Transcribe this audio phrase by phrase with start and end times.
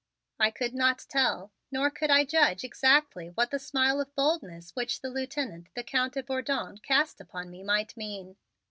[0.39, 5.01] I could not tell nor could I judge exactly what the smile of boldness which
[5.01, 8.35] the Lieutenant, the Count de Bourdon, cast upon me, might mean.